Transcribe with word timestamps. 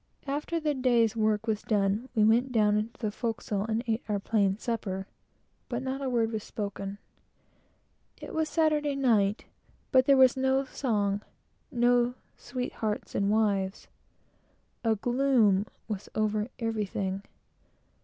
After 0.25 0.59
the 0.59 0.73
day's 0.73 1.15
work 1.15 1.45
was 1.45 1.61
done, 1.61 2.09
we 2.15 2.23
went 2.23 2.51
down 2.51 2.75
into 2.75 2.99
the 2.99 3.11
forecastle, 3.11 3.65
and 3.69 3.83
ate 3.85 4.01
our 4.09 4.17
plain 4.19 4.57
supper; 4.57 5.05
but 5.69 5.83
not 5.83 6.01
a 6.01 6.09
word 6.09 6.31
was 6.31 6.43
spoken. 6.43 6.97
It 8.19 8.33
was 8.33 8.49
Saturday 8.49 8.95
night; 8.95 9.45
but 9.91 10.07
there 10.07 10.17
was 10.17 10.35
no 10.35 10.65
song 10.65 11.21
no 11.69 12.15
"sweethearts 12.35 13.13
and 13.13 13.29
wives." 13.29 13.89
A 14.83 14.95
gloom 14.95 15.67
was 15.87 16.09
over 16.15 16.47
everything. 16.57 17.21